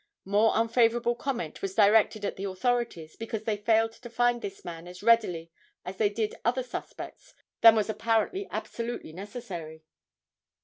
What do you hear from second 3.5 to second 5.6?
failed to find this man as readily